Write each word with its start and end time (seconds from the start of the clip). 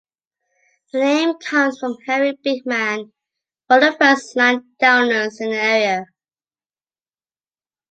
The 0.93 0.97
name 0.99 1.35
comes 1.37 1.77
from 1.77 1.95
Henri 2.07 2.35
Beekman, 2.43 3.13
one 3.67 3.83
of 3.83 3.93
the 3.99 3.99
first 3.99 4.35
landowners 4.35 5.39
in 5.39 5.51
the 5.51 5.57
area. 5.63 6.07